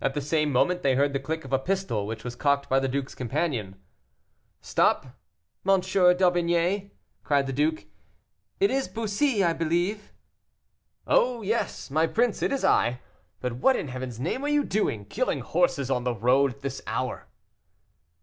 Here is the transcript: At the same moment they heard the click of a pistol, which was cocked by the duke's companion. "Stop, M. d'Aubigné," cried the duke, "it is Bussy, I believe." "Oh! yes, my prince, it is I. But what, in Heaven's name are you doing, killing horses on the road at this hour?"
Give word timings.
At 0.00 0.14
the 0.14 0.22
same 0.22 0.50
moment 0.50 0.80
they 0.80 0.94
heard 0.94 1.12
the 1.12 1.20
click 1.20 1.44
of 1.44 1.52
a 1.52 1.58
pistol, 1.58 2.06
which 2.06 2.24
was 2.24 2.34
cocked 2.34 2.70
by 2.70 2.80
the 2.80 2.88
duke's 2.88 3.14
companion. 3.14 3.76
"Stop, 4.62 5.04
M. 5.68 5.80
d'Aubigné," 5.82 6.92
cried 7.24 7.46
the 7.46 7.52
duke, 7.52 7.84
"it 8.58 8.70
is 8.70 8.88
Bussy, 8.88 9.44
I 9.44 9.52
believe." 9.52 10.14
"Oh! 11.06 11.42
yes, 11.42 11.90
my 11.90 12.06
prince, 12.06 12.40
it 12.42 12.52
is 12.54 12.64
I. 12.64 13.00
But 13.42 13.52
what, 13.56 13.76
in 13.76 13.88
Heaven's 13.88 14.18
name 14.18 14.46
are 14.46 14.48
you 14.48 14.64
doing, 14.64 15.04
killing 15.04 15.40
horses 15.40 15.90
on 15.90 16.04
the 16.04 16.14
road 16.14 16.54
at 16.54 16.60
this 16.62 16.80
hour?" 16.86 17.26